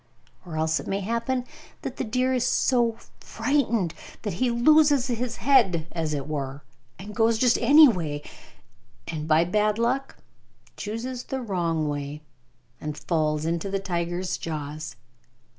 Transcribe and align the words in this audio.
Or 0.47 0.57
else 0.57 0.79
it 0.79 0.87
may 0.87 1.01
happen 1.01 1.45
that 1.83 1.97
the 1.97 2.03
deer 2.03 2.33
is 2.33 2.43
so 2.47 2.97
frightened 3.19 3.93
that 4.23 4.33
he 4.41 4.49
loses 4.49 5.05
his 5.05 5.35
head, 5.35 5.85
as 5.91 6.15
it 6.15 6.27
were, 6.27 6.63
and 6.97 7.13
goes 7.15 7.37
just 7.37 7.59
any 7.59 7.87
way 7.87 8.23
and 9.07 9.27
by 9.27 9.45
bad 9.45 9.77
luck 9.77 10.17
chooses 10.75 11.25
the 11.25 11.39
wrong 11.43 11.87
way, 11.87 12.23
and 12.79 12.97
falls 12.97 13.45
into 13.45 13.69
the 13.69 13.77
tiger's 13.77 14.39
jaws. 14.39 14.95